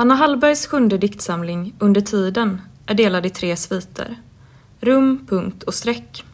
Anna 0.00 0.14
Hallbergs 0.14 0.66
sjunde 0.66 0.98
diktsamling 0.98 1.74
Under 1.78 2.00
tiden 2.00 2.60
är 2.86 2.94
delad 2.94 3.26
i 3.26 3.30
tre 3.30 3.56
sviter. 3.56 4.16
Rum, 4.80 5.26
punkt 5.28 5.62
och 5.62 5.74
streck. 5.74 6.24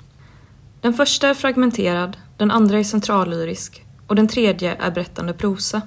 Den 0.81 0.95
första 0.95 1.29
är 1.29 1.35
fragmenterad, 1.35 2.17
den 2.37 2.51
andra 2.51 2.79
är 2.79 2.85
centrallyrisk 2.85 3.85
och 4.07 4.17
den 4.17 4.29
tredje 4.29 4.75
är 4.75 4.91
berättande 4.91 5.33
prosa. 5.33 5.83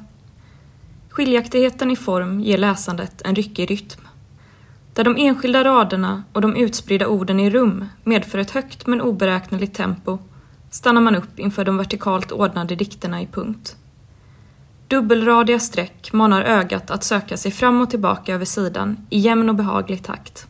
Skiljaktigheten 1.09 1.91
i 1.91 1.95
form 1.95 2.41
ger 2.41 2.57
läsandet 2.57 3.21
en 3.25 3.35
ryckig 3.35 3.71
rytm. 3.71 4.07
Där 4.93 5.03
de 5.03 5.15
enskilda 5.17 5.63
raderna 5.63 6.23
och 6.33 6.41
de 6.41 6.55
utspridda 6.55 7.07
orden 7.07 7.39
i 7.39 7.49
rum 7.49 7.85
medför 8.03 8.37
ett 8.37 8.51
högt 8.51 8.87
men 8.87 9.01
oberäkneligt 9.01 9.77
tempo 9.77 10.17
stannar 10.71 11.01
man 11.01 11.15
upp 11.15 11.39
inför 11.39 11.65
de 11.65 11.77
vertikalt 11.77 12.31
ordnade 12.31 12.75
dikterna 12.75 13.21
i 13.21 13.27
punkt. 13.27 13.76
Dubbelradiga 14.87 15.59
streck 15.59 16.13
manar 16.13 16.41
ögat 16.41 16.91
att 16.91 17.03
söka 17.03 17.37
sig 17.37 17.51
fram 17.51 17.81
och 17.81 17.89
tillbaka 17.89 18.33
över 18.33 18.45
sidan 18.45 18.97
i 19.09 19.19
jämn 19.19 19.49
och 19.49 19.55
behaglig 19.55 20.03
takt. 20.03 20.47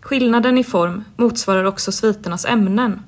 Skillnaden 0.00 0.58
i 0.58 0.64
form 0.64 1.04
motsvarar 1.16 1.64
också 1.64 1.92
sviternas 1.92 2.44
ämnen. 2.44 3.02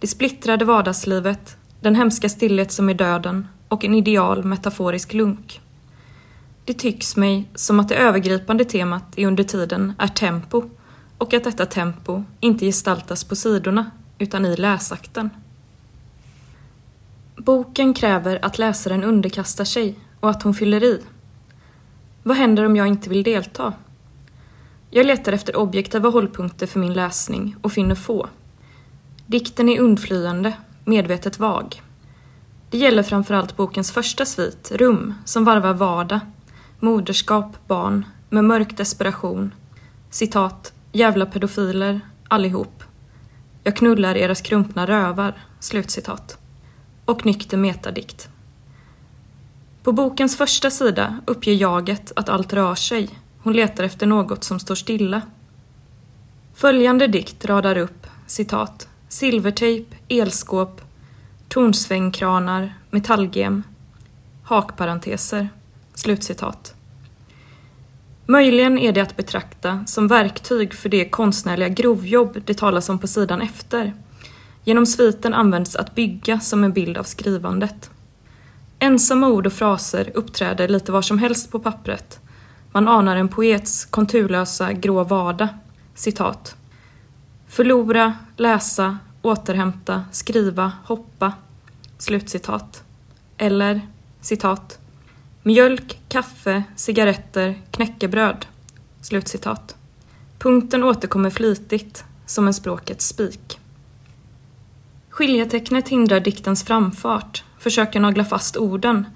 Det 0.00 0.06
splittrade 0.06 0.64
vardagslivet, 0.64 1.56
den 1.80 1.94
hemska 1.94 2.28
stillhet 2.28 2.72
som 2.72 2.88
är 2.88 2.94
döden 2.94 3.48
och 3.68 3.84
en 3.84 3.94
ideal 3.94 4.44
metaforisk 4.44 5.12
lunk. 5.12 5.60
Det 6.64 6.74
tycks 6.74 7.16
mig 7.16 7.48
som 7.54 7.80
att 7.80 7.88
det 7.88 7.96
övergripande 7.96 8.64
temat 8.64 9.04
i 9.16 9.26
under 9.26 9.44
tiden 9.44 9.92
är 9.98 10.08
tempo 10.08 10.62
och 11.18 11.34
att 11.34 11.44
detta 11.44 11.66
tempo 11.66 12.22
inte 12.40 12.64
gestaltas 12.64 13.24
på 13.24 13.36
sidorna 13.36 13.90
utan 14.18 14.46
i 14.46 14.56
läsakten. 14.56 15.30
Boken 17.38 17.94
kräver 17.94 18.44
att 18.44 18.58
läsaren 18.58 19.04
underkastar 19.04 19.64
sig 19.64 19.98
och 20.20 20.30
att 20.30 20.42
hon 20.42 20.54
fyller 20.54 20.84
i. 20.84 21.02
Vad 22.22 22.36
händer 22.36 22.64
om 22.64 22.76
jag 22.76 22.86
inte 22.86 23.10
vill 23.10 23.22
delta? 23.22 23.72
Jag 24.90 25.06
letar 25.06 25.32
efter 25.32 25.56
objektiva 25.56 26.08
hållpunkter 26.08 26.66
för 26.66 26.80
min 26.80 26.92
läsning 26.92 27.56
och 27.62 27.72
finner 27.72 27.94
få. 27.94 28.28
Dikten 29.26 29.68
är 29.68 29.80
undflyende, 29.80 30.52
medvetet 30.84 31.38
vag. 31.38 31.82
Det 32.70 32.78
gäller 32.78 33.02
framförallt 33.02 33.56
bokens 33.56 33.92
första 33.92 34.24
svit, 34.24 34.72
Rum, 34.74 35.14
som 35.24 35.44
varvar 35.44 35.74
vardag, 35.74 36.20
moderskap, 36.80 37.56
barn, 37.66 38.04
med 38.30 38.44
mörk 38.44 38.76
desperation. 38.76 39.54
Citat, 40.10 40.72
jävla 40.92 41.26
pedofiler, 41.26 42.00
allihop. 42.28 42.82
Jag 43.64 43.76
knullar 43.76 44.14
era 44.14 44.34
skrumpna 44.34 44.86
rövar. 44.86 45.34
Slutcitat 45.60 46.38
och 47.08 47.26
nykter 47.26 47.56
metadikt. 47.56 48.28
På 49.82 49.92
bokens 49.92 50.36
första 50.36 50.70
sida 50.70 51.20
uppger 51.26 51.52
jaget 51.52 52.12
att 52.16 52.28
allt 52.28 52.52
rör 52.52 52.74
sig. 52.74 53.08
Hon 53.42 53.52
letar 53.52 53.84
efter 53.84 54.06
något 54.06 54.44
som 54.44 54.60
står 54.60 54.74
stilla. 54.74 55.22
Följande 56.54 57.06
dikt 57.06 57.44
radar 57.44 57.78
upp 57.78 58.06
citat 58.26 58.88
silvertejp, 59.08 59.96
elskåp, 60.08 60.80
tornsvängkranar, 61.48 62.74
metallgem, 62.90 63.62
hakparenteser, 64.42 65.48
slutcitat. 65.94 66.74
Möjligen 68.26 68.78
är 68.78 68.92
det 68.92 69.00
att 69.00 69.16
betrakta 69.16 69.84
som 69.86 70.08
verktyg 70.08 70.74
för 70.74 70.88
det 70.88 71.04
konstnärliga 71.04 71.68
grovjobb 71.68 72.42
det 72.44 72.54
talas 72.54 72.88
om 72.88 72.98
på 72.98 73.06
sidan 73.06 73.40
efter 73.42 73.94
Genom 74.68 74.86
sviten 74.86 75.34
används 75.34 75.76
att 75.76 75.94
bygga 75.94 76.40
som 76.40 76.64
en 76.64 76.72
bild 76.72 76.98
av 76.98 77.02
skrivandet. 77.02 77.90
Ensamma 78.78 79.28
ord 79.28 79.46
och 79.46 79.52
fraser 79.52 80.10
uppträder 80.14 80.68
lite 80.68 80.92
var 80.92 81.02
som 81.02 81.18
helst 81.18 81.52
på 81.52 81.58
pappret. 81.58 82.20
Man 82.72 82.88
anar 82.88 83.16
en 83.16 83.28
poets 83.28 83.84
konturlösa 83.84 84.72
grå 84.72 85.04
vardag. 85.04 85.48
Citat. 85.94 86.56
Förlora, 87.46 88.14
läsa, 88.36 88.98
återhämta, 89.22 90.04
skriva, 90.12 90.72
hoppa. 90.84 91.32
Slutcitat. 91.98 92.82
Eller, 93.36 93.80
citat. 94.20 94.78
Mjölk, 95.42 96.00
kaffe, 96.08 96.62
cigaretter, 96.76 97.62
knäckebröd. 97.70 98.46
Slutcitat. 99.00 99.76
Punkten 100.38 100.84
återkommer 100.84 101.30
flitigt, 101.30 102.04
som 102.26 102.46
en 102.46 102.54
språkets 102.54 103.08
spik. 103.08 103.58
Skiljetecknet 105.18 105.88
hindrar 105.88 106.20
diktens 106.20 106.64
framfart, 106.64 107.44
försöker 107.58 108.00
nagla 108.00 108.24
fast 108.24 108.56
orden, 108.56 109.06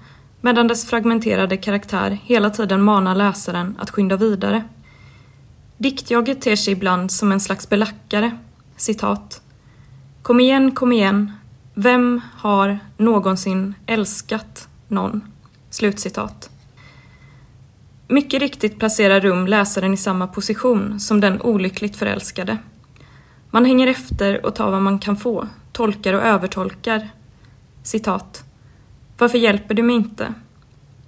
medan 0.41 0.67
dess 0.67 0.85
fragmenterade 0.85 1.57
karaktär 1.57 2.19
hela 2.23 2.49
tiden 2.49 2.81
manar 2.81 3.15
läsaren 3.15 3.75
att 3.79 3.89
skynda 3.89 4.17
vidare. 4.17 4.63
Diktjaget 5.77 6.41
ter 6.41 6.55
sig 6.55 6.73
ibland 6.73 7.11
som 7.11 7.31
en 7.31 7.39
slags 7.39 7.69
belackare. 7.69 8.37
Citat. 8.77 9.41
Kom 10.21 10.39
igen, 10.39 10.71
kom 10.71 10.91
igen. 10.91 11.31
Vem 11.73 12.21
har 12.37 12.79
någonsin 12.97 13.75
älskat 13.85 14.67
någon? 14.87 15.21
Slutcitat. 15.69 16.49
Mycket 18.07 18.41
riktigt 18.41 18.79
placerar 18.79 19.21
Rum 19.21 19.47
läsaren 19.47 19.93
i 19.93 19.97
samma 19.97 20.27
position 20.27 20.99
som 20.99 21.21
den 21.21 21.41
olyckligt 21.41 21.95
förälskade. 21.95 22.57
Man 23.49 23.65
hänger 23.65 23.87
efter 23.87 24.45
och 24.45 24.55
tar 24.55 24.71
vad 24.71 24.81
man 24.81 24.99
kan 24.99 25.17
få, 25.17 25.47
tolkar 25.73 26.13
och 26.13 26.21
övertolkar. 26.21 27.09
Citat. 27.83 28.43
Varför 29.17 29.37
hjälper 29.37 29.73
du 29.73 29.83
mig 29.83 29.95
inte? 29.95 30.33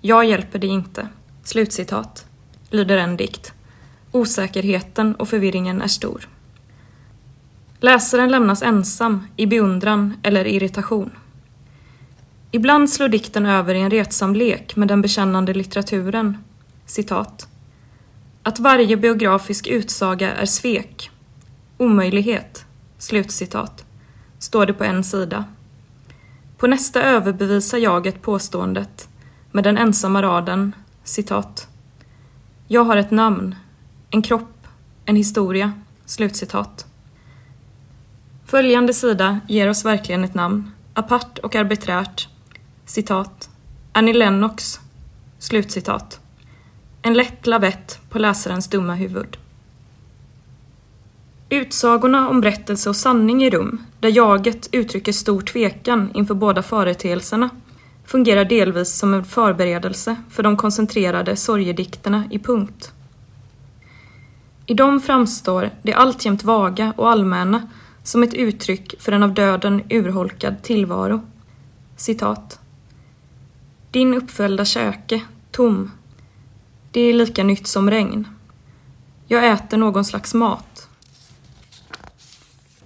Jag 0.01 0.25
hjälper 0.25 0.59
dig 0.59 0.69
inte. 0.69 1.07
Slutcitat. 1.43 2.25
Lyder 2.69 2.97
en 2.97 3.17
dikt. 3.17 3.53
Osäkerheten 4.11 5.15
och 5.15 5.29
förvirringen 5.29 5.81
är 5.81 5.87
stor. 5.87 6.29
Läsaren 7.79 8.31
lämnas 8.31 8.61
ensam, 8.61 9.27
i 9.35 9.45
beundran 9.45 10.17
eller 10.23 10.47
irritation. 10.47 11.11
Ibland 12.51 12.89
slår 12.89 13.07
dikten 13.07 13.45
över 13.45 13.75
i 13.75 13.81
en 13.81 13.91
retsam 13.91 14.35
lek 14.35 14.75
med 14.75 14.87
den 14.87 15.01
bekännande 15.01 15.53
litteraturen. 15.53 16.37
Citat. 16.85 17.47
Att 18.43 18.59
varje 18.59 18.97
biografisk 18.97 19.67
utsaga 19.67 20.33
är 20.33 20.45
svek. 20.45 21.09
Omöjlighet. 21.77 22.65
Slutcitat 22.97 23.84
står 24.55 24.65
det 24.65 24.73
på 24.73 24.83
en 24.83 25.03
sida. 25.03 25.45
På 26.57 26.67
nästa 26.67 27.01
överbevisar 27.01 27.77
jaget 27.77 28.21
påståendet 28.21 29.09
med 29.51 29.63
den 29.63 29.77
ensamma 29.77 30.21
raden, 30.21 30.75
citat. 31.03 31.67
Jag 32.67 32.83
har 32.83 32.97
ett 32.97 33.11
namn, 33.11 33.55
en 34.09 34.21
kropp, 34.21 34.67
en 35.05 35.15
historia, 35.15 35.71
slutcitat. 36.05 36.85
Följande 38.45 38.93
sida 38.93 39.39
ger 39.47 39.69
oss 39.69 39.85
verkligen 39.85 40.23
ett 40.23 40.33
namn, 40.33 40.71
apart 40.93 41.37
och 41.37 41.55
arbiträrt, 41.55 42.27
citat. 42.85 43.49
Annie 43.91 44.13
Lennox, 44.13 44.79
slutcitat. 45.39 46.19
En 47.01 47.13
lätt 47.13 47.47
lavett 47.47 47.99
på 48.09 48.19
läsarens 48.19 48.67
dumma 48.67 48.95
huvud. 48.95 49.37
Utsagorna 51.49 52.29
om 52.29 52.41
berättelse 52.41 52.89
och 52.89 52.95
sanning 52.95 53.43
i 53.43 53.49
rum, 53.49 53.81
där 53.99 54.09
jaget 54.09 54.69
uttrycker 54.71 55.11
stor 55.11 55.41
tvekan 55.41 56.11
inför 56.13 56.33
båda 56.33 56.63
företeelserna, 56.63 57.49
fungerar 58.05 58.45
delvis 58.45 58.93
som 58.93 59.13
en 59.13 59.25
förberedelse 59.25 60.15
för 60.29 60.43
de 60.43 60.57
koncentrerade 60.57 61.35
sorgedikterna 61.35 62.23
i 62.31 62.39
punkt. 62.39 62.91
I 64.65 64.73
dem 64.73 65.01
framstår 65.01 65.69
det 65.81 65.93
alltjämt 65.93 66.43
vaga 66.43 66.93
och 66.97 67.11
allmänna 67.11 67.67
som 68.03 68.23
ett 68.23 68.33
uttryck 68.33 68.95
för 69.01 69.11
en 69.11 69.23
av 69.23 69.33
döden 69.33 69.81
urholkad 69.89 70.63
tillvaro. 70.63 71.21
Citat. 71.97 72.59
Din 73.91 74.13
uppföljda 74.13 74.65
käke, 74.65 75.21
tom. 75.51 75.91
Det 76.91 77.01
är 77.01 77.13
lika 77.13 77.43
nytt 77.43 77.67
som 77.67 77.89
regn. 77.89 78.27
Jag 79.27 79.47
äter 79.47 79.77
någon 79.77 80.05
slags 80.05 80.33
mat. 80.33 80.89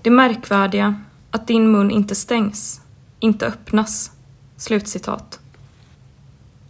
Det 0.01 0.09
märkvärdiga, 0.09 0.95
att 1.31 1.47
din 1.47 1.71
mun 1.71 1.91
inte 1.91 2.15
stängs, 2.15 2.81
inte 3.19 3.47
öppnas. 3.47 4.11
Slutcitat. 4.57 5.39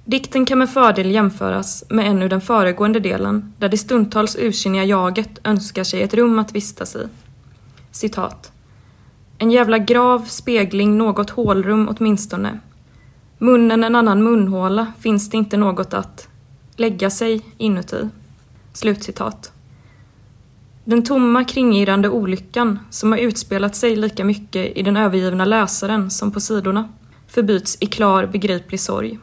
Dikten 0.05 0.45
kan 0.45 0.59
med 0.59 0.69
fördel 0.69 1.11
jämföras 1.11 1.83
med 1.89 2.07
en 2.07 2.21
ur 2.21 2.29
den 2.29 2.41
föregående 2.41 2.99
delen 2.99 3.53
där 3.57 3.69
det 3.69 3.77
stundtals 3.77 4.35
ursinniga 4.35 4.83
jaget 4.83 5.39
önskar 5.43 5.83
sig 5.83 6.01
ett 6.01 6.13
rum 6.13 6.39
att 6.39 6.55
vistas 6.55 6.95
i. 6.95 7.07
Citat. 7.91 8.51
En 9.37 9.51
jävla 9.51 9.77
grav, 9.77 10.25
spegling, 10.25 10.97
något 10.97 11.29
hålrum 11.29 11.89
åtminstone. 11.89 12.59
Munnen 13.37 13.83
en 13.83 13.95
annan 13.95 14.23
munhåla, 14.23 14.93
finns 14.99 15.29
det 15.29 15.37
inte 15.37 15.57
något 15.57 15.93
att 15.93 16.27
lägga 16.75 17.09
sig 17.09 17.41
inuti. 17.57 18.09
Slutcitat. 18.73 19.51
Den 20.89 21.03
tomma 21.03 21.44
kringirrande 21.44 22.09
olyckan 22.09 22.80
som 22.89 23.12
har 23.12 23.19
utspelat 23.19 23.75
sig 23.75 23.95
lika 23.95 24.25
mycket 24.25 24.77
i 24.77 24.81
den 24.81 24.97
övergivna 24.97 25.45
läsaren 25.45 26.09
som 26.09 26.31
på 26.31 26.39
sidorna 26.39 26.89
förbyts 27.27 27.77
i 27.80 27.86
klar 27.86 28.25
begriplig 28.25 28.80
sorg. 28.80 29.19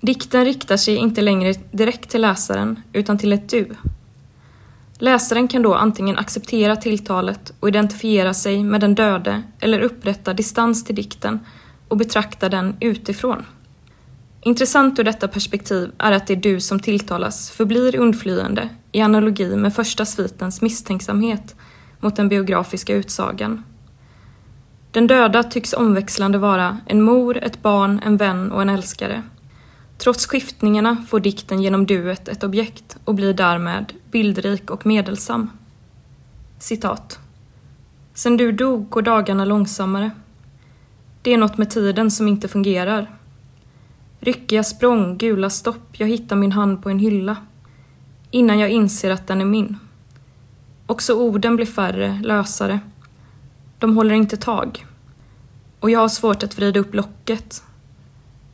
Dikten 0.00 0.44
riktar 0.44 0.76
sig 0.76 0.96
inte 0.96 1.20
längre 1.20 1.54
direkt 1.70 2.10
till 2.10 2.20
läsaren, 2.20 2.80
utan 2.92 3.18
till 3.18 3.32
ett 3.32 3.48
du. 3.48 3.74
Läsaren 4.98 5.48
kan 5.48 5.62
då 5.62 5.74
antingen 5.74 6.18
acceptera 6.18 6.76
tilltalet 6.76 7.52
och 7.60 7.68
identifiera 7.68 8.34
sig 8.34 8.64
med 8.64 8.80
den 8.80 8.94
döde 8.94 9.42
eller 9.60 9.80
upprätta 9.80 10.34
distans 10.34 10.84
till 10.84 10.96
dikten 10.96 11.40
och 11.88 11.96
betrakta 11.96 12.48
den 12.48 12.76
utifrån. 12.80 13.44
Intressant 14.40 14.98
ur 14.98 15.04
detta 15.04 15.28
perspektiv 15.28 15.92
är 15.98 16.12
att 16.12 16.26
det 16.26 16.34
du 16.34 16.60
som 16.60 16.80
tilltalas 16.80 17.50
förblir 17.50 17.96
undflyende 17.96 18.68
i 18.92 19.00
analogi 19.00 19.56
med 19.56 19.74
första 19.74 20.04
svitens 20.04 20.62
misstänksamhet 20.62 21.56
mot 22.00 22.16
den 22.16 22.28
biografiska 22.28 22.94
utsagan. 22.94 23.64
Den 24.90 25.06
döda 25.06 25.42
tycks 25.42 25.72
omväxlande 25.72 26.38
vara 26.38 26.78
en 26.86 27.02
mor, 27.02 27.36
ett 27.36 27.62
barn, 27.62 28.00
en 28.04 28.16
vän 28.16 28.52
och 28.52 28.62
en 28.62 28.68
älskare. 28.68 29.22
Trots 29.98 30.26
skiftningarna 30.26 31.04
får 31.08 31.20
dikten 31.20 31.62
genom 31.62 31.86
duet 31.86 32.28
ett 32.28 32.44
objekt 32.44 32.96
och 33.04 33.14
blir 33.14 33.34
därmed 33.34 33.92
bildrik 34.10 34.70
och 34.70 34.86
medelsam. 34.86 35.50
Citat. 36.58 37.18
Sen 38.14 38.36
du 38.36 38.52
dog 38.52 38.90
går 38.90 39.02
dagarna 39.02 39.44
långsammare. 39.44 40.10
Det 41.22 41.32
är 41.32 41.38
något 41.38 41.58
med 41.58 41.70
tiden 41.70 42.10
som 42.10 42.28
inte 42.28 42.48
fungerar. 42.48 43.17
Ryckiga 44.20 44.64
språng, 44.64 45.18
gula 45.18 45.50
stopp, 45.50 45.88
jag 45.92 46.08
hittar 46.08 46.36
min 46.36 46.52
hand 46.52 46.82
på 46.82 46.90
en 46.90 46.98
hylla. 46.98 47.36
Innan 48.30 48.58
jag 48.58 48.70
inser 48.70 49.10
att 49.10 49.26
den 49.26 49.40
är 49.40 49.44
min. 49.44 49.76
Också 50.86 51.14
orden 51.14 51.56
blir 51.56 51.66
färre, 51.66 52.20
lösare. 52.24 52.80
De 53.78 53.96
håller 53.96 54.14
inte 54.14 54.36
tag. 54.36 54.86
Och 55.80 55.90
jag 55.90 56.00
har 56.00 56.08
svårt 56.08 56.42
att 56.42 56.58
vrida 56.58 56.80
upp 56.80 56.94
locket. 56.94 57.62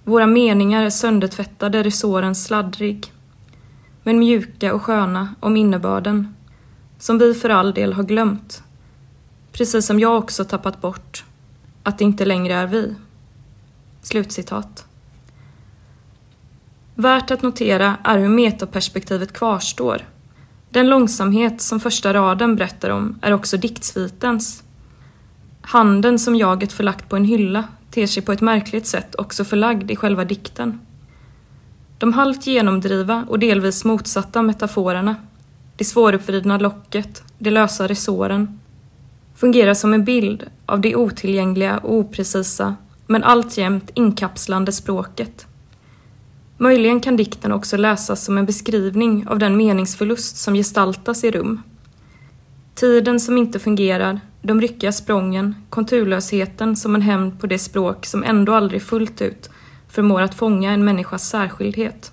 Våra 0.05 0.27
meningar 0.27 0.83
är 0.83 0.91
söndertvättade, 0.91 1.83
resåren 1.83 2.35
sladdrig. 2.35 3.13
Men 4.03 4.19
mjuka 4.19 4.75
och 4.75 4.83
sköna 4.83 5.35
om 5.41 5.57
innebörden. 5.57 6.35
Som 6.99 7.19
vi 7.19 7.35
för 7.35 7.51
all 7.51 7.75
del 7.75 7.93
har 7.93 8.05
glömt. 8.05 8.63
Precis 9.53 9.87
som 9.87 10.01
jag 10.01 10.19
också 10.19 10.45
tappat 10.45 10.81
bort. 10.81 11.25
Att 11.83 11.99
det 11.99 12.05
inte 12.05 12.25
längre 12.25 12.55
är 12.55 12.67
vi. 12.67 12.95
Slutcitat. 14.03 14.87
Värt 16.95 17.31
att 17.31 17.43
notera 17.43 17.97
är 18.05 18.19
hur 18.19 18.29
metaperspektivet 18.29 19.33
kvarstår. 19.33 20.03
Den 20.71 20.89
långsamhet 20.89 21.61
som 21.61 21.81
första 21.81 22.15
raden 22.15 22.57
berättar 22.57 22.91
om 22.91 23.19
är 23.23 23.33
också 23.33 23.57
diktsvitens. 23.57 24.63
Handen 25.63 26.19
som 26.19 26.37
jaget 26.37 26.73
förlagt 26.73 27.09
på 27.09 27.17
en 27.17 27.25
hylla 27.25 27.65
ter 27.91 28.07
sig 28.07 28.23
på 28.23 28.33
ett 28.33 28.41
märkligt 28.41 28.87
sätt 28.87 29.15
också 29.15 29.45
förlagd 29.45 29.91
i 29.91 29.97
själva 29.97 30.25
dikten. 30.25 30.81
De 31.99 32.13
halvt 32.13 32.47
genomdriva 32.47 33.25
och 33.29 33.39
delvis 33.39 33.85
motsatta 33.85 34.43
metaforerna, 34.43 35.17
det 35.77 35.85
svåruppvridna 35.85 36.59
locket, 36.59 37.23
det 37.39 37.51
lösa 37.51 37.89
resåren, 37.89 38.61
fungerar 39.35 39.75
som 39.75 39.95
en 39.95 40.05
bild 40.05 40.45
av 40.67 40.81
det 40.81 40.97
otillgängliga 40.97 41.79
och 41.79 41.95
oprecisa 41.95 42.77
men 43.07 43.25
alltjämt 43.25 43.91
inkapslande 43.95 44.73
språket. 44.73 45.47
Möjligen 46.65 47.01
kan 47.01 47.17
dikten 47.17 47.53
också 47.53 47.77
läsas 47.77 48.25
som 48.25 48.39
en 48.39 48.47
beskrivning 48.47 49.29
av 49.29 49.39
den 49.39 49.57
meningsförlust 49.57 50.37
som 50.37 50.55
gestaltas 50.55 51.25
i 51.25 51.31
rum. 51.31 51.63
Tiden 52.75 53.21
som 53.21 53.39
inte 53.39 53.59
fungerar, 53.59 54.21
de 54.43 54.61
ryckiga 54.61 54.93
sprången, 54.93 55.55
konturlösheten 55.71 56.77
som 56.77 56.95
en 56.95 57.03
hämnd 57.03 57.41
på 57.41 57.47
det 57.47 57.59
språk 57.59 58.07
som 58.07 58.25
ändå 58.25 58.55
aldrig 58.55 58.83
fullt 58.83 59.23
ut 59.23 59.51
förmår 59.89 60.23
att 60.23 60.35
fånga 60.35 60.73
en 60.73 60.85
människas 60.85 61.29
särskildhet. 61.29 62.13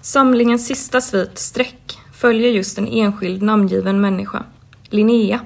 Samlingens 0.00 0.66
sista 0.66 1.00
svit, 1.00 1.38
Streck, 1.38 1.98
följer 2.12 2.50
just 2.50 2.78
en 2.78 2.88
enskild 2.88 3.42
namngiven 3.42 4.00
människa, 4.00 4.44
Linnea. 4.88 5.40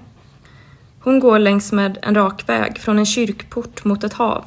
Hon 1.01 1.21
går 1.21 1.39
längs 1.39 1.73
med 1.73 1.99
en 2.03 2.15
rak 2.15 2.49
väg 2.49 2.79
från 2.79 2.99
en 2.99 3.07
kyrkport 3.07 3.85
mot 3.85 4.05
ett 4.05 4.13
hav. 4.13 4.45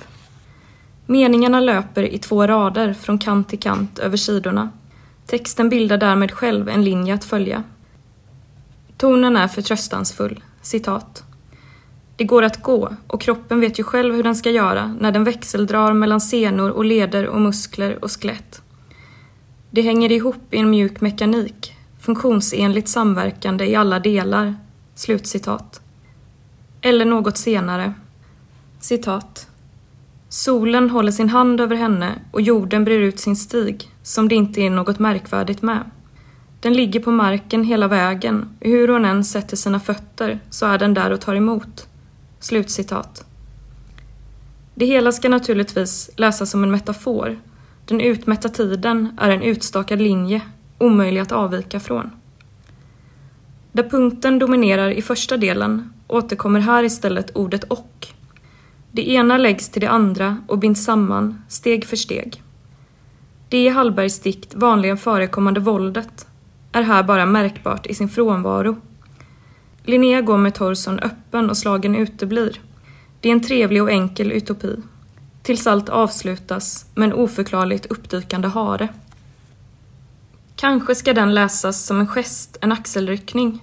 Meningarna 1.05 1.59
löper 1.59 2.03
i 2.03 2.17
två 2.17 2.47
rader 2.47 2.94
från 2.94 3.19
kant 3.19 3.50
till 3.50 3.59
kant 3.59 4.00
över 4.00 4.17
sidorna. 4.17 4.69
Texten 5.25 5.69
bildar 5.69 5.97
därmed 5.97 6.31
själv 6.31 6.69
en 6.69 6.83
linje 6.83 7.13
att 7.13 7.23
följa. 7.23 7.63
Tonen 8.97 9.38
är 9.38 9.47
förtröstansfull. 9.47 10.44
Citat. 10.61 11.23
Det 12.15 12.23
går 12.23 12.44
att 12.44 12.63
gå 12.63 12.95
och 13.07 13.21
kroppen 13.21 13.59
vet 13.59 13.79
ju 13.79 13.83
själv 13.83 14.15
hur 14.15 14.23
den 14.23 14.35
ska 14.35 14.50
göra 14.50 14.95
när 15.00 15.11
den 15.11 15.23
växeldrar 15.23 15.94
mellan 15.94 16.21
senor 16.21 16.69
och 16.69 16.85
leder 16.85 17.27
och 17.27 17.41
muskler 17.41 18.03
och 18.03 18.11
skelett. 18.11 18.61
Det 19.71 19.81
hänger 19.81 20.11
ihop 20.11 20.53
i 20.53 20.57
en 20.57 20.69
mjuk 20.69 21.01
mekanik, 21.01 21.75
funktionsenligt 21.99 22.88
samverkande 22.88 23.65
i 23.65 23.75
alla 23.75 23.99
delar. 23.99 24.56
Slutcitat. 24.95 25.81
Eller 26.81 27.06
något 27.06 27.38
senare. 27.38 27.94
Citat. 28.79 29.47
Solen 30.33 30.89
håller 30.89 31.12
sin 31.12 31.30
hand 31.30 31.62
över 31.62 31.75
henne 31.75 32.19
och 32.31 32.41
jorden 32.41 32.83
brer 32.83 33.00
ut 33.00 33.19
sin 33.19 33.35
stig, 33.35 33.89
som 34.03 34.27
det 34.27 34.35
inte 34.35 34.62
är 34.62 34.69
något 34.69 35.00
märkvärdigt 35.00 35.62
med. 35.62 35.91
Den 36.59 36.74
ligger 36.74 37.00
på 37.00 37.12
marken 37.12 37.63
hela 37.63 37.88
vägen, 37.88 38.50
och 38.62 38.68
hur 38.68 38.88
hon 38.88 39.06
än 39.06 39.24
sätter 39.24 39.57
sina 39.57 39.80
fötter 39.80 40.39
så 40.50 40.65
är 40.65 40.77
den 40.77 40.94
där 40.94 41.12
och 41.12 41.21
tar 41.21 41.35
emot. 41.35 41.88
Slutcitat. 42.39 43.25
Det 44.75 44.85
hela 44.85 45.12
ska 45.12 45.30
naturligtvis 45.30 46.09
läsas 46.18 46.50
som 46.50 46.63
en 46.63 46.71
metafor. 46.71 47.39
Den 47.85 48.01
utmätta 48.01 48.50
tiden 48.50 49.18
är 49.21 49.30
en 49.30 49.41
utstakad 49.41 50.01
linje, 50.01 50.41
omöjlig 50.77 51.21
att 51.21 51.31
avvika 51.31 51.80
från. 51.80 52.12
Där 53.71 53.89
punkten 53.89 54.39
dominerar 54.39 54.89
i 54.89 55.01
första 55.01 55.38
delen 55.38 55.94
återkommer 56.07 56.59
här 56.59 56.83
istället 56.83 57.35
ordet 57.35 57.63
och. 57.63 58.13
Det 58.95 59.10
ena 59.10 59.38
läggs 59.38 59.69
till 59.69 59.81
det 59.81 59.90
andra 59.90 60.38
och 60.48 60.60
binds 60.60 60.84
samman, 60.84 61.42
steg 61.48 61.86
för 61.86 61.95
steg. 61.95 62.44
Det 63.50 63.66
i 63.66 63.69
Hallbergs 63.69 64.19
dikt 64.19 64.56
vanligen 64.56 64.98
förekommande 64.98 65.60
våldet 65.60 66.28
är 66.72 66.81
här 66.81 67.04
bara 67.04 67.25
märkbart 67.25 67.86
i 67.86 67.94
sin 67.95 68.10
frånvaro. 68.10 68.78
Linnea 69.84 70.22
går 70.22 70.38
med 70.38 70.54
torson 70.54 71.00
öppen 71.00 71.50
och 71.50 71.57
slagen 71.57 71.95
uteblir. 71.95 72.62
Det 73.22 73.30
är 73.30 73.33
en 73.33 73.44
trevlig 73.44 73.83
och 73.83 73.92
enkel 73.92 74.31
utopi. 74.31 74.76
Tills 75.44 75.68
allt 75.68 75.90
avslutas 75.90 76.85
med 76.95 77.06
en 77.06 77.14
oförklarligt 77.14 77.85
uppdykande 77.85 78.47
hare. 78.47 78.88
Kanske 80.56 80.95
ska 80.95 81.14
den 81.14 81.33
läsas 81.33 81.85
som 81.85 82.00
en 82.00 82.07
gest, 82.07 82.57
en 82.62 82.71
axelryckning. 82.71 83.59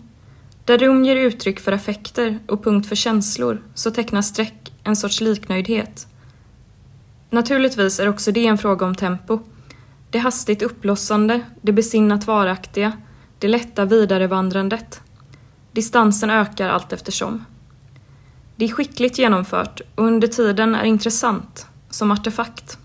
Där 0.64 0.78
rum 0.78 1.04
ger 1.04 1.16
uttryck 1.16 1.60
för 1.60 1.72
affekter 1.72 2.38
och 2.46 2.64
punkt 2.64 2.88
för 2.88 2.96
känslor 2.96 3.62
så 3.74 3.90
tecknas 3.90 4.28
streck 4.28 4.69
en 4.84 4.96
sorts 4.96 5.20
liknöjdhet. 5.20 6.06
Naturligtvis 7.30 8.00
är 8.00 8.08
också 8.08 8.32
det 8.32 8.46
en 8.46 8.58
fråga 8.58 8.86
om 8.86 8.94
tempo. 8.94 9.38
Det 10.10 10.18
hastigt 10.18 10.62
uppblossande, 10.62 11.40
det 11.62 11.72
besinnat 11.72 12.26
varaktiga, 12.26 12.92
det 13.38 13.48
lätta 13.48 13.84
vidarevandrandet. 13.84 15.00
Distansen 15.72 16.30
ökar 16.30 16.68
allt 16.68 16.92
eftersom. 16.92 17.44
Det 18.56 18.64
är 18.64 18.68
skickligt 18.68 19.18
genomfört 19.18 19.80
och 19.94 20.04
under 20.04 20.28
tiden 20.28 20.74
är 20.74 20.84
intressant, 20.84 21.66
som 21.90 22.10
artefakt. 22.10 22.78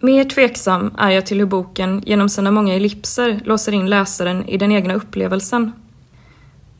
Mer 0.00 0.24
tveksam 0.24 0.94
är 0.98 1.10
jag 1.10 1.26
till 1.26 1.38
hur 1.38 1.46
boken 1.46 2.02
genom 2.06 2.28
sina 2.28 2.50
många 2.50 2.74
ellipser 2.74 3.40
låser 3.44 3.72
in 3.72 3.90
läsaren 3.90 4.48
i 4.48 4.56
den 4.56 4.72
egna 4.72 4.94
upplevelsen. 4.94 5.72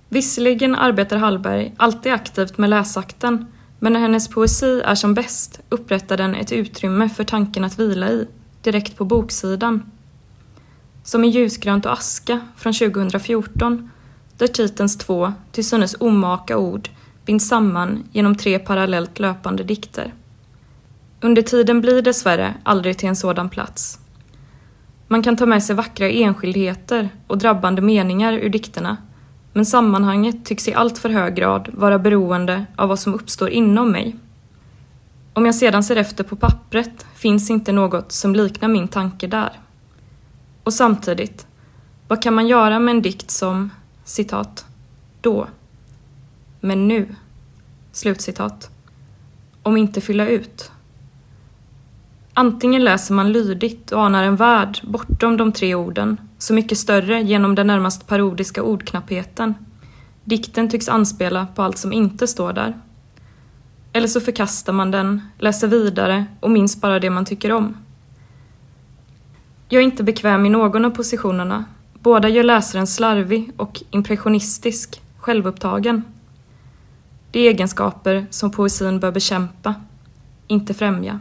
Visserligen 0.08 0.74
arbetar 0.74 1.16
Hallberg 1.16 1.74
alltid 1.76 2.12
aktivt 2.12 2.58
med 2.58 2.70
läsakten, 2.70 3.46
men 3.80 3.92
när 3.92 4.00
hennes 4.00 4.28
poesi 4.28 4.80
är 4.84 4.94
som 4.94 5.14
bäst 5.14 5.60
upprättar 5.68 6.16
den 6.16 6.34
ett 6.34 6.52
utrymme 6.52 7.08
för 7.08 7.24
tanken 7.24 7.64
att 7.64 7.78
vila 7.78 8.08
i, 8.08 8.26
direkt 8.62 8.96
på 8.96 9.04
boksidan. 9.04 9.90
Som 11.02 11.24
i 11.24 11.28
Ljusgrönt 11.28 11.86
och 11.86 11.92
aska 11.92 12.40
från 12.56 12.72
2014, 12.72 13.90
där 14.36 14.46
titelns 14.46 14.98
två, 14.98 15.32
till 15.52 15.68
synes 15.68 15.96
omaka 16.00 16.58
ord 16.58 16.88
binds 17.24 17.48
samman 17.48 18.04
genom 18.12 18.36
tre 18.36 18.58
parallellt 18.58 19.18
löpande 19.18 19.62
dikter. 19.62 20.14
Under 21.20 21.42
tiden 21.42 21.80
blir 21.80 22.02
dessvärre 22.02 22.54
aldrig 22.62 22.98
till 22.98 23.08
en 23.08 23.16
sådan 23.16 23.48
plats. 23.48 23.98
Man 25.08 25.22
kan 25.22 25.36
ta 25.36 25.46
med 25.46 25.62
sig 25.62 25.76
vackra 25.76 26.10
enskildheter 26.10 27.08
och 27.26 27.38
drabbande 27.38 27.82
meningar 27.82 28.32
ur 28.32 28.48
dikterna, 28.48 28.96
men 29.52 29.66
sammanhanget 29.66 30.44
tycks 30.44 30.68
i 30.68 30.74
allt 30.74 30.98
för 30.98 31.08
hög 31.08 31.34
grad 31.34 31.68
vara 31.72 31.98
beroende 31.98 32.66
av 32.76 32.88
vad 32.88 32.98
som 32.98 33.14
uppstår 33.14 33.50
inom 33.50 33.92
mig. 33.92 34.16
Om 35.32 35.46
jag 35.46 35.54
sedan 35.54 35.82
ser 35.82 35.96
efter 35.96 36.24
på 36.24 36.36
pappret 36.36 37.06
finns 37.14 37.50
inte 37.50 37.72
något 37.72 38.12
som 38.12 38.34
liknar 38.34 38.68
min 38.68 38.88
tanke 38.88 39.26
där. 39.26 39.60
Och 40.64 40.74
samtidigt, 40.74 41.46
vad 42.08 42.22
kan 42.22 42.34
man 42.34 42.46
göra 42.46 42.78
med 42.78 42.94
en 42.94 43.02
dikt 43.02 43.30
som, 43.30 43.70
citat, 44.04 44.66
då, 45.20 45.46
men 46.60 46.88
nu, 46.88 47.14
slutcitat, 47.92 48.70
om 49.62 49.76
inte 49.76 50.00
fylla 50.00 50.26
ut? 50.26 50.70
Antingen 52.34 52.84
läser 52.84 53.14
man 53.14 53.32
lydigt 53.32 53.92
och 53.92 54.04
anar 54.04 54.24
en 54.24 54.36
värld 54.36 54.80
bortom 54.82 55.36
de 55.36 55.52
tre 55.52 55.74
orden, 55.74 56.16
så 56.42 56.54
mycket 56.54 56.78
större 56.78 57.22
genom 57.22 57.54
den 57.54 57.66
närmast 57.66 58.06
parodiska 58.06 58.62
ordknappheten. 58.62 59.54
Dikten 60.24 60.68
tycks 60.68 60.88
anspela 60.88 61.46
på 61.54 61.62
allt 61.62 61.78
som 61.78 61.92
inte 61.92 62.26
står 62.26 62.52
där. 62.52 62.80
Eller 63.92 64.08
så 64.08 64.20
förkastar 64.20 64.72
man 64.72 64.90
den, 64.90 65.22
läser 65.38 65.68
vidare 65.68 66.26
och 66.40 66.50
minns 66.50 66.80
bara 66.80 66.98
det 66.98 67.10
man 67.10 67.24
tycker 67.24 67.52
om. 67.52 67.76
Jag 69.68 69.80
är 69.80 69.84
inte 69.84 70.02
bekväm 70.02 70.46
i 70.46 70.48
någon 70.48 70.84
av 70.84 70.90
positionerna. 70.90 71.64
Båda 71.94 72.28
gör 72.28 72.44
läsaren 72.44 72.86
slarvig 72.86 73.52
och 73.56 73.82
impressionistisk, 73.90 75.02
självupptagen. 75.18 76.02
Det 77.30 77.40
är 77.40 77.50
egenskaper 77.50 78.26
som 78.30 78.50
poesin 78.50 79.00
bör 79.00 79.12
bekämpa, 79.12 79.74
inte 80.46 80.74
främja. 80.74 81.20